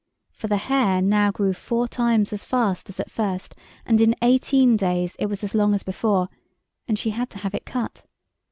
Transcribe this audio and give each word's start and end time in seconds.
For 0.31 0.47
the 0.47 0.57
hair 0.57 0.99
now 0.99 1.29
grew 1.29 1.53
four 1.53 1.87
times 1.87 2.33
as 2.33 2.43
fast 2.43 2.89
as 2.89 2.99
at 2.99 3.11
first, 3.11 3.53
and 3.85 4.01
in 4.01 4.15
eighteen 4.23 4.75
days 4.75 5.15
it 5.19 5.27
was 5.27 5.43
as 5.43 5.53
long 5.53 5.75
as 5.75 5.83
before, 5.83 6.27
and 6.87 6.97
she 6.97 7.11
had 7.11 7.29
to 7.29 7.37
have 7.37 7.53
it 7.53 7.65
cut. 7.67 8.03